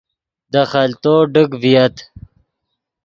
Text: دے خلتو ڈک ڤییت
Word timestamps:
دے 0.51 0.61
خلتو 0.71 1.13
ڈک 1.33 1.49
ڤییت 1.61 1.95